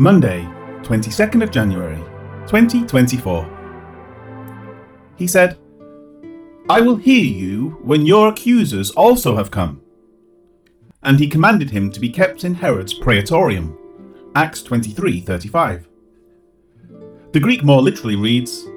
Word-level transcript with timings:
Monday, 0.00 0.42
22nd 0.82 1.42
of 1.42 1.50
January, 1.50 1.98
2024. 2.46 3.44
He 5.16 5.26
said, 5.26 5.58
I 6.70 6.80
will 6.80 6.94
hear 6.94 7.24
you 7.24 7.70
when 7.82 8.06
your 8.06 8.28
accusers 8.28 8.92
also 8.92 9.34
have 9.34 9.50
come. 9.50 9.82
And 11.02 11.18
he 11.18 11.26
commanded 11.26 11.70
him 11.70 11.90
to 11.90 11.98
be 11.98 12.10
kept 12.10 12.44
in 12.44 12.54
Herod's 12.54 12.94
praetorium. 12.94 13.76
Acts 14.36 14.62
23:35. 14.62 15.86
The 17.32 17.40
Greek 17.40 17.64
more 17.64 17.82
literally 17.82 18.14
reads, 18.14 18.68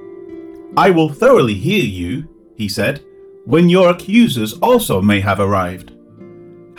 I 0.75 0.89
will 0.89 1.09
thoroughly 1.09 1.53
hear 1.53 1.83
you, 1.83 2.27
he 2.55 2.67
said, 2.67 3.05
when 3.45 3.69
your 3.69 3.91
accusers 3.91 4.53
also 4.53 4.99
may 5.03 5.19
have 5.19 5.39
arrived, 5.39 5.91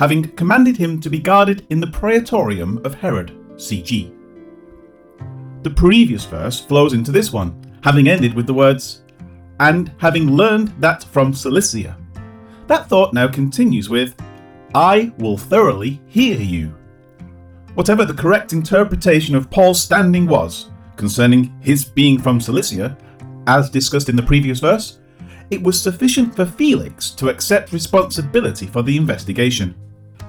having 0.01 0.25
commanded 0.35 0.77
him 0.79 0.99
to 1.01 1.11
be 1.11 1.21
guarded 1.21 1.65
in 1.71 1.79
the 1.79 1.87
praetorium 1.87 2.81
of 2.85 2.95
Herod, 2.95 3.31
CG. 3.55 4.13
The 5.63 5.71
previous 5.71 6.25
verse 6.25 6.61
flows 6.61 6.93
into 6.93 7.13
this 7.13 7.33
one, 7.33 7.61
having 7.83 8.09
ended 8.09 8.35
with 8.35 8.47
the 8.47 8.55
words, 8.55 9.03
and 9.61 9.93
having 9.99 10.33
learned 10.33 10.75
that 10.81 11.05
from 11.05 11.33
Cilicia. 11.33 11.97
That 12.67 12.89
thought 12.89 13.15
now 13.15 13.29
continues 13.29 13.89
with, 13.89 14.15
I 14.75 15.13
will 15.19 15.37
thoroughly 15.37 16.01
hear 16.07 16.39
you. 16.41 16.75
Whatever 17.75 18.05
the 18.05 18.15
correct 18.15 18.53
interpretation 18.53 19.35
of 19.35 19.51
Paul's 19.51 19.81
standing 19.81 20.27
was 20.27 20.71
concerning 20.97 21.57
his 21.61 21.85
being 21.85 22.19
from 22.19 22.41
Cilicia, 22.41 22.97
as 23.47 23.71
discussed 23.71 24.09
in 24.09 24.17
the 24.17 24.23
previous 24.23 24.61
verse, 24.61 24.99
it 25.51 25.63
was 25.63 25.81
sufficient 25.81 26.35
for 26.35 26.47
Felix 26.47 27.11
to 27.11 27.29
accept 27.29 27.73
responsibility 27.73 28.67
for 28.67 28.83
the 28.83 28.97
investigation. 28.97 29.75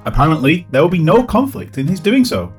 Apparently, 0.06 0.68
there 0.70 0.81
will 0.81 0.90
be 0.90 1.00
no 1.00 1.23
conflict 1.23 1.78
in 1.78 1.88
his 1.88 2.00
doing 2.00 2.26
so. 2.26 2.54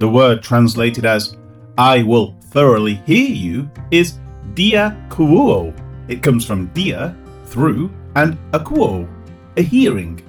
The 0.00 0.08
word 0.08 0.42
translated 0.42 1.04
as 1.04 1.36
I 1.80 2.02
will 2.02 2.36
thoroughly 2.50 2.96
hear 3.06 3.26
you 3.26 3.70
is 3.90 4.18
dia 4.52 4.94
kuo. 5.08 5.72
It 6.08 6.22
comes 6.22 6.44
from 6.44 6.66
dia, 6.74 7.16
through, 7.46 7.90
and 8.16 8.36
akouo, 8.50 9.08
a 9.56 9.62
hearing. 9.62 10.20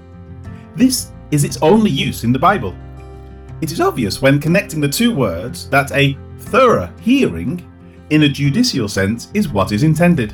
This 0.77 1.11
is 1.29 1.43
its 1.43 1.61
only 1.61 1.91
use 1.91 2.23
in 2.23 2.31
the 2.31 2.39
Bible. 2.39 2.73
It 3.59 3.73
is 3.73 3.81
obvious 3.81 4.21
when 4.21 4.39
connecting 4.39 4.79
the 4.79 4.87
two 4.87 5.13
words 5.13 5.67
that 5.71 5.91
a 5.91 6.17
thorough 6.39 6.89
hearing, 7.01 7.69
in 8.11 8.23
a 8.23 8.29
judicial 8.29 8.87
sense, 8.87 9.27
is 9.33 9.49
what 9.49 9.73
is 9.73 9.83
intended. 9.83 10.33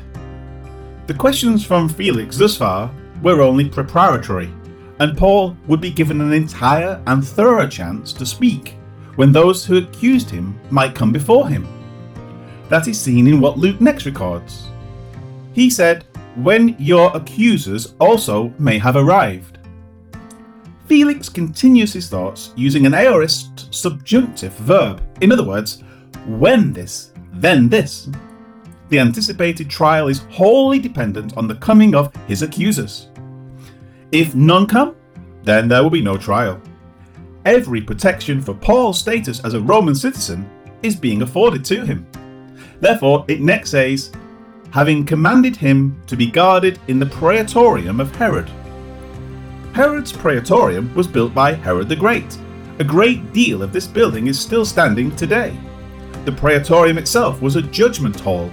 The 1.08 1.14
questions 1.14 1.66
from 1.66 1.88
Felix 1.88 2.38
thus 2.38 2.56
far 2.56 2.92
were 3.24 3.42
only 3.42 3.68
preparatory, 3.68 4.54
and 5.00 5.18
Paul 5.18 5.56
would 5.66 5.80
be 5.80 5.90
given 5.90 6.20
an 6.20 6.32
entire 6.32 7.02
and 7.08 7.26
thorough 7.26 7.66
chance 7.66 8.12
to 8.12 8.24
speak 8.24 8.77
when 9.18 9.32
those 9.32 9.64
who 9.64 9.78
accused 9.78 10.30
him 10.30 10.56
might 10.70 10.94
come 10.94 11.10
before 11.10 11.48
him. 11.48 11.66
That 12.68 12.86
is 12.86 13.00
seen 13.00 13.26
in 13.26 13.40
what 13.40 13.58
Luke 13.58 13.80
next 13.80 14.06
records. 14.06 14.68
He 15.52 15.70
said, 15.70 16.04
When 16.36 16.76
your 16.78 17.10
accusers 17.16 17.94
also 17.98 18.54
may 18.60 18.78
have 18.78 18.94
arrived. 18.94 19.58
Felix 20.86 21.28
continues 21.28 21.92
his 21.92 22.08
thoughts 22.08 22.52
using 22.54 22.86
an 22.86 22.94
aorist 22.94 23.74
subjunctive 23.74 24.52
verb. 24.52 25.02
In 25.20 25.32
other 25.32 25.44
words, 25.44 25.82
when 26.28 26.72
this, 26.72 27.10
then 27.32 27.68
this. 27.68 28.08
The 28.88 29.00
anticipated 29.00 29.68
trial 29.68 30.06
is 30.06 30.20
wholly 30.30 30.78
dependent 30.78 31.36
on 31.36 31.48
the 31.48 31.56
coming 31.56 31.96
of 31.96 32.14
his 32.28 32.42
accusers. 32.42 33.08
If 34.12 34.36
none 34.36 34.68
come, 34.68 34.94
then 35.42 35.66
there 35.66 35.82
will 35.82 35.90
be 35.90 36.02
no 36.02 36.16
trial 36.16 36.62
every 37.44 37.80
protection 37.80 38.40
for 38.40 38.54
Paul's 38.54 38.98
status 38.98 39.44
as 39.44 39.54
a 39.54 39.60
Roman 39.60 39.94
citizen 39.94 40.48
is 40.82 40.96
being 40.96 41.22
afforded 41.22 41.64
to 41.66 41.84
him. 41.84 42.06
Therefore, 42.80 43.24
it 43.28 43.40
next 43.40 43.70
says, 43.70 44.12
having 44.70 45.04
commanded 45.04 45.56
him 45.56 46.00
to 46.06 46.16
be 46.16 46.30
guarded 46.30 46.78
in 46.88 46.98
the 46.98 47.06
praetorium 47.06 48.00
of 48.00 48.14
Herod. 48.14 48.50
Herod's 49.74 50.12
praetorium 50.12 50.94
was 50.94 51.06
built 51.06 51.34
by 51.34 51.54
Herod 51.54 51.88
the 51.88 51.96
Great. 51.96 52.38
A 52.78 52.84
great 52.84 53.32
deal 53.32 53.62
of 53.62 53.72
this 53.72 53.86
building 53.86 54.26
is 54.26 54.38
still 54.38 54.64
standing 54.64 55.14
today. 55.16 55.58
The 56.24 56.32
praetorium 56.32 56.98
itself 56.98 57.40
was 57.40 57.56
a 57.56 57.62
judgment 57.62 58.20
hall. 58.20 58.52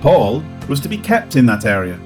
Paul 0.00 0.44
was 0.68 0.80
to 0.80 0.88
be 0.88 0.98
kept 0.98 1.36
in 1.36 1.46
that 1.46 1.64
area, 1.64 1.98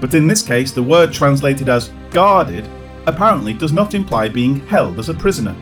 but 0.00 0.14
in 0.14 0.26
this 0.26 0.42
case, 0.42 0.72
the 0.72 0.82
word 0.82 1.12
translated 1.12 1.68
as 1.68 1.92
guarded 2.10 2.66
apparently 3.06 3.52
does 3.52 3.72
not 3.72 3.94
imply 3.94 4.28
being 4.28 4.60
held 4.66 4.98
as 4.98 5.08
a 5.08 5.14
prisoner. 5.14 5.54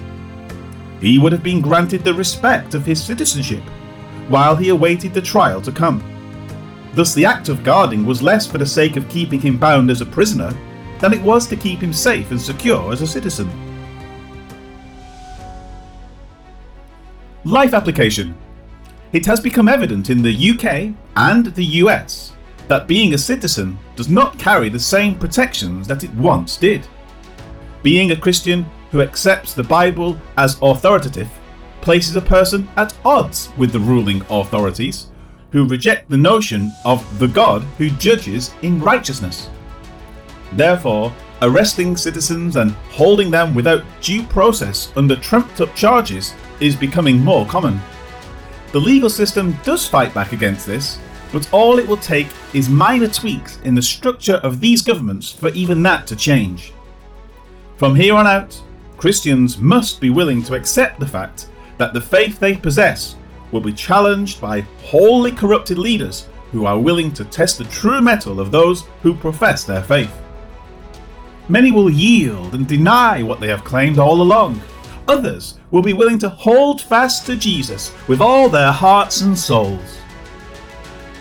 He 1.01 1.19
would 1.19 1.33
have 1.33 1.43
been 1.43 1.61
granted 1.61 2.03
the 2.03 2.15
respect 2.15 2.75
of 2.75 2.87
his 2.87 3.03
citizenship 3.03 3.63
while 4.29 4.57
he 4.57 4.71
awaited 4.71 5.13
the 5.13 5.21
trial 5.21 5.61
to 5.61 5.73
come. 5.73 6.03
Thus, 6.95 7.13
the 7.13 7.27
act 7.27 7.49
of 7.49 7.65
guarding 7.65 8.07
was 8.07 8.23
less 8.23 8.47
for 8.47 8.59
the 8.59 8.67
sake 8.67 8.97
of 8.97 9.09
keeping 9.09 9.41
him 9.41 9.59
bound 9.59 9.91
as 9.91 10.01
a 10.01 10.07
prisoner 10.07 10.57
than 11.01 11.13
it 11.13 11.23
was 11.23 11.47
to 11.49 11.57
keep 11.57 11.81
him 11.81 11.93
safe 11.93 12.31
and 12.31 12.41
secure 12.41 12.93
as 12.93 13.03
a 13.03 13.07
citizen. 13.07 13.51
Life 17.45 17.75
application. 17.75 18.35
It 19.13 19.27
has 19.27 19.41
become 19.41 19.69
evident 19.69 20.09
in 20.09 20.23
the 20.23 20.51
UK 20.51 20.95
and 21.17 21.47
the 21.55 21.65
US 21.83 22.33
that 22.69 22.89
being 22.89 23.13
a 23.13 23.19
citizen 23.19 23.79
does 23.97 24.09
not 24.09 24.39
carry 24.39 24.69
the 24.69 24.79
same 24.79 25.19
protections 25.19 25.87
that 25.87 26.05
it 26.05 26.15
once 26.15 26.57
did. 26.57 26.87
Being 27.85 28.13
a 28.13 28.17
Christian 28.17 28.65
who 28.91 29.03
accepts 29.03 29.53
the 29.53 29.63
Bible 29.63 30.19
as 30.39 30.57
authoritative 30.63 31.29
places 31.83 32.17
a 32.17 32.21
person 32.23 32.67
at 32.77 32.97
odds 33.05 33.51
with 33.59 33.73
the 33.73 33.79
ruling 33.79 34.23
authorities 34.31 35.09
who 35.51 35.69
reject 35.69 36.09
the 36.09 36.17
notion 36.17 36.73
of 36.87 37.07
the 37.19 37.29
God 37.29 37.61
who 37.77 37.91
judges 37.91 38.55
in 38.63 38.81
righteousness. 38.81 39.51
Therefore, 40.53 41.13
arresting 41.43 41.95
citizens 41.99 42.57
and 42.57 42.71
holding 42.91 43.31
them 43.31 43.55
without 43.55 43.85
due 44.01 44.23
process 44.23 44.91
under 44.97 45.15
trumped 45.15 45.61
up 45.61 45.77
charges 45.77 46.33
is 46.61 46.75
becoming 46.75 47.21
more 47.21 47.45
common. 47.45 47.79
The 48.73 48.81
legal 48.81 49.11
system 49.11 49.59
does 49.63 49.87
fight 49.87 50.15
back 50.15 50.33
against 50.33 50.67
this, 50.67 50.99
but 51.33 51.53
all 51.53 51.79
it 51.79 51.87
will 51.87 51.99
take 51.99 52.29
is 52.55 52.71
minor 52.71 53.09
tweaks 53.09 53.59
in 53.63 53.75
the 53.75 53.83
structure 53.83 54.37
of 54.37 54.61
these 54.61 54.81
governments 54.81 55.31
for 55.31 55.51
even 55.51 55.83
that 55.83 56.07
to 56.07 56.17
change. 56.17 56.73
From 57.77 57.97
here 57.97 58.15
on 58.15 58.27
out, 58.27 58.61
Christians 58.97 59.59
must 59.59 60.01
be 60.01 60.09
willing 60.09 60.45
to 60.45 60.55
accept 60.55 61.01
the 61.01 61.09
fact 61.09 61.49
that 61.77 61.93
the 61.93 62.01
faith 62.01 62.39
they 62.39 62.55
possess 62.55 63.17
will 63.51 63.61
be 63.61 63.73
challenged 63.73 64.41
by 64.41 64.61
wholly 64.83 65.33
corrupted 65.33 65.77
leaders 65.77 66.29
who 66.53 66.67
are 66.67 66.79
willing 66.79 67.13
to 67.13 67.25
test 67.25 67.59
the 67.59 67.65
true 67.65 68.01
mettle 68.01 68.39
of 68.39 68.53
those 68.53 68.85
who 69.03 69.13
profess 69.13 69.65
their 69.65 69.83
faith. 69.83 70.13
Many 71.49 71.73
will 71.73 71.91
yield 71.91 72.55
and 72.55 72.67
deny 72.69 73.25
what 73.25 73.41
they 73.41 73.49
have 73.49 73.65
claimed 73.65 73.99
all 73.99 74.23
along. 74.23 74.63
Others 75.09 75.59
will 75.73 75.83
be 75.83 75.93
willing 75.93 76.21
to 76.21 76.29
hold 76.29 76.81
fast 76.81 77.27
to 77.27 77.37
Jesus 77.37 77.93
with 78.07 78.21
all 78.21 78.49
their 78.49 78.71
hearts 78.71 79.23
and 79.23 79.37
souls. 79.37 79.99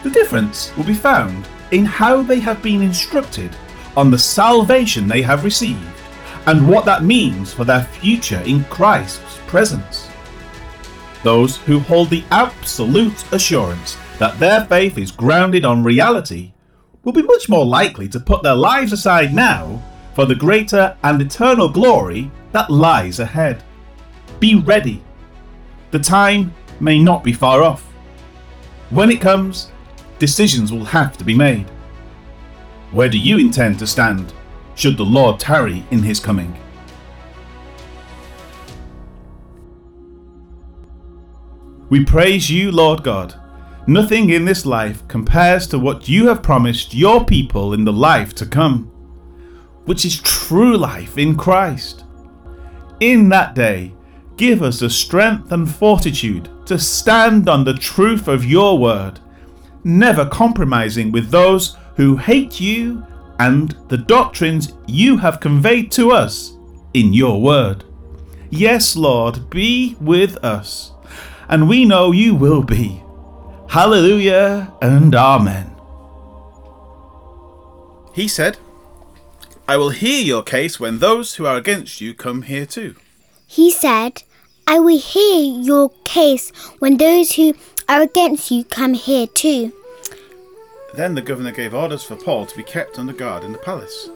The 0.04 0.12
difference 0.12 0.72
will 0.78 0.86
be 0.86 0.94
found 0.94 1.48
in 1.72 1.84
how 1.84 2.22
they 2.22 2.40
have 2.42 2.62
been 2.62 2.84
instructed 2.84 3.56
on 3.98 4.12
the 4.12 4.20
salvation 4.20 5.08
they 5.08 5.24
have 5.24 5.44
received 5.44 5.80
and 6.46 6.68
what 6.68 6.86
that 6.86 7.04
means 7.04 7.54
for 7.54 7.64
their 7.64 7.84
future 7.84 8.42
in 8.46 8.64
Christ's 8.66 9.40
presence. 9.48 10.10
Those 11.24 11.58
who 11.58 11.80
hold 11.80 12.10
the 12.10 12.24
absolute 12.32 13.32
assurance 13.32 13.98
that 14.20 14.38
their 14.40 14.66
faith 14.66 14.98
is 14.98 15.12
grounded 15.12 15.64
on 15.64 15.84
reality 15.84 16.54
will 17.04 17.14
be 17.14 17.22
much 17.22 17.48
more 17.50 17.66
likely 17.66 18.08
to 18.10 18.20
put 18.20 18.44
their 18.44 18.56
lives 18.56 18.92
aside 18.92 19.34
now 19.34 19.82
for 20.14 20.26
the 20.26 20.36
greater 20.36 20.96
and 21.04 21.22
eternal 21.22 21.70
glory 21.70 22.30
that 22.52 22.70
lies 22.70 23.20
ahead. 23.20 23.64
Be 24.40 24.56
ready. 24.56 25.02
The 25.92 26.00
time 26.00 26.54
may 26.80 27.00
not 27.00 27.24
be 27.24 27.34
far 27.34 27.64
off. 27.64 27.84
When 28.90 29.10
it 29.10 29.22
comes, 29.22 29.72
decisions 30.20 30.72
will 30.72 30.86
have 30.86 31.18
to 31.18 31.24
be 31.24 31.36
made. 31.36 31.70
Where 32.92 33.10
do 33.10 33.18
you 33.18 33.38
intend 33.40 33.80
to 33.80 33.88
stand? 33.88 34.34
Should 34.76 34.98
the 34.98 35.06
Lord 35.06 35.40
tarry 35.40 35.86
in 35.92 36.04
his 36.04 36.20
coming. 36.20 36.58
We 41.90 42.04
praise 42.04 42.50
you, 42.50 42.72
Lord 42.72 43.04
God. 43.04 43.40
Nothing 43.86 44.30
in 44.30 44.46
this 44.46 44.66
life 44.66 45.08
compares 45.08 45.68
to 45.68 45.78
what 45.78 46.08
you 46.08 46.28
have 46.28 46.42
promised 46.42 46.94
your 46.94 47.24
people 47.26 47.74
in 47.74 47.84
the 47.84 47.94
life 47.94 48.34
to 48.36 48.46
come, 48.46 48.86
which 49.86 50.06
is 50.06 50.22
true 50.22 50.78
life 50.78 51.18
in 51.18 51.36
Christ. 51.36 52.06
In 53.00 53.30
that 53.30 53.54
day, 53.54 53.94
give 54.38 54.64
us 54.64 54.80
the 54.80 54.90
strength 54.90 55.52
and 55.52 55.70
fortitude 55.70 56.50
to 56.66 56.80
stand 56.80 57.50
on 57.50 57.64
the 57.64 57.74
truth 57.74 58.28
of 58.28 58.46
your 58.46 58.80
word, 58.80 59.20
never 59.84 60.26
compromising 60.26 61.12
with 61.12 61.30
those 61.30 61.78
who 61.96 62.16
hate 62.16 62.60
you 62.60 63.06
and 63.40 63.76
the 63.90 63.98
doctrines 63.98 64.74
you 64.88 65.18
have 65.18 65.40
conveyed 65.40 65.92
to 65.94 66.12
us 66.12 66.58
in 66.94 67.14
your 67.14 67.42
word. 67.42 67.84
Yes, 68.50 68.96
Lord, 68.96 69.50
be 69.50 69.96
with 70.00 70.38
us 70.44 70.94
and 71.50 71.68
we 71.68 71.86
know 71.86 72.12
you 72.12 72.36
will 72.36 72.64
be. 72.64 73.04
Hallelujah 73.70 74.72
and 74.82 75.14
Amen. 75.16 75.76
He 78.14 78.28
said, 78.28 78.58
I 79.68 79.78
will 79.78 79.90
hear 79.90 80.22
your 80.22 80.44
case 80.44 80.80
when 80.80 81.00
those 81.00 81.36
who 81.36 81.46
are 81.46 81.58
against 81.58 82.02
you 82.02 82.14
come 82.14 82.44
here 82.44 82.66
too. 82.66 82.96
He 83.48 83.72
said, 83.72 84.24
I 84.68 84.80
will 84.80 85.00
hear 85.00 85.62
your 85.62 85.90
case 86.04 86.52
when 86.80 86.98
those 86.98 87.34
who 87.34 87.56
are 87.90 88.02
against 88.02 88.52
you 88.52 88.64
come 88.64 88.94
here 88.94 89.28
too. 89.28 89.74
Then 90.96 91.16
the 91.16 91.22
governor 91.22 91.52
gave 91.52 91.74
orders 91.74 92.04
for 92.04 92.16
Paul 92.16 92.46
to 92.46 92.56
be 92.56 92.64
kept 92.64 93.00
under 93.00 93.14
guard 93.14 93.44
in 93.44 93.52
the 93.52 93.58
palace. 93.58 94.10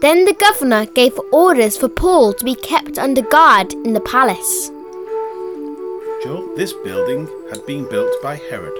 Then 0.00 0.24
the 0.24 0.34
governor 0.34 0.84
gave 0.84 1.18
orders 1.32 1.76
for 1.76 1.88
Paul 1.88 2.32
to 2.34 2.44
be 2.44 2.56
kept 2.56 2.98
under 2.98 3.22
guard 3.22 3.72
in 3.72 3.92
the 3.92 4.00
palace. 4.00 4.68
Joel, 6.24 6.56
this 6.56 6.72
building 6.84 7.28
had 7.50 7.64
been 7.66 7.88
built 7.88 8.12
by 8.20 8.34
Herod. 8.50 8.72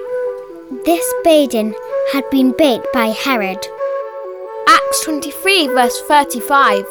This 0.83 1.13
building 1.23 1.73
had 2.11 2.29
been 2.29 2.51
built 2.57 2.85
by 2.91 3.07
Herod. 3.07 3.65
Acts 4.67 5.05
23, 5.05 5.67
verse 5.67 6.01
35. 6.01 6.85